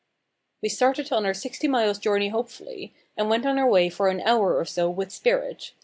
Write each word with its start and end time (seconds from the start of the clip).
We 0.63 0.69
started 0.69 1.11
on 1.13 1.27
our 1.27 1.33
sixty 1.35 1.67
miles' 1.67 1.99
journey 1.99 2.29
hopefully, 2.29 2.91
and 3.15 3.29
went 3.29 3.45
on 3.45 3.59
our 3.59 3.69
way 3.69 3.87
for 3.91 4.07
an 4.09 4.19
hour 4.21 4.57
or 4.57 4.65
so 4.65 4.89
with 4.89 5.11
spirit. 5.11 5.73